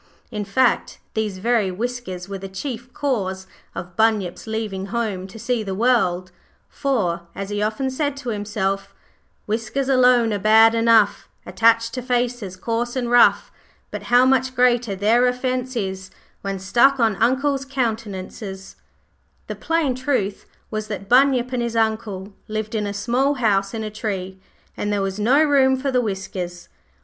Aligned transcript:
In 0.31 0.45
fact, 0.45 0.97
these 1.13 1.37
very 1.37 1.69
whiskers 1.69 2.27
were 2.27 2.39
the 2.39 2.49
chief 2.49 2.91
cause 2.91 3.45
of 3.75 3.95
Bunyip's 3.95 4.47
leaving 4.47 4.87
home 4.87 5.27
to 5.27 5.37
see 5.37 5.61
the 5.61 5.75
world, 5.75 6.31
for, 6.67 7.27
as 7.35 7.51
he 7.51 7.61
often 7.61 7.91
said 7.91 8.17
to 8.17 8.29
himself 8.29 8.95
'Whiskers 9.45 9.87
alone 9.89 10.33
are 10.33 10.39
bad 10.39 10.73
enough 10.73 11.29
Attached 11.45 11.93
to 11.93 12.01
faces 12.01 12.55
coarse 12.55 12.95
and 12.95 13.11
rough; 13.11 13.51
But 13.91 14.01
how 14.09 14.25
much 14.25 14.55
greater 14.55 14.95
their 14.95 15.27
offence 15.27 15.75
is 15.75 16.09
When 16.41 16.57
stuck 16.57 16.99
on 16.99 17.15
Uncles' 17.17 17.63
countenances.' 17.63 18.77
The 19.45 19.55
plain 19.55 19.93
truth 19.93 20.47
was 20.71 20.87
that 20.87 21.09
Bunyip 21.09 21.53
and 21.53 21.61
his 21.61 21.75
Uncle 21.75 22.33
lived 22.47 22.73
in 22.73 22.87
a 22.87 22.91
small 22.91 23.35
house 23.35 23.71
in 23.75 23.83
a 23.83 23.91
tree, 23.91 24.39
and 24.75 24.91
there 24.91 25.03
was 25.03 25.19
no 25.19 25.43
room 25.43 25.75
for 25.77 25.91
the 25.91 26.01
whiskers. 26.01 26.69